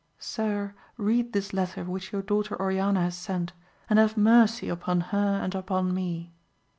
Sir, 0.17 0.73
read 0.97 1.31
this 1.31 1.53
letter 1.53 1.83
which 1.83 2.11
your 2.11 2.23
daughter 2.23 2.59
Oriana 2.59 3.01
has 3.03 3.15
sent, 3.15 3.53
and 3.87 3.99
have 3.99 4.17
mercy 4.17 4.67
upon 4.67 4.99
her 5.01 5.39
and 5.43 5.53
upon 5.53 5.93
me. 5.93 6.33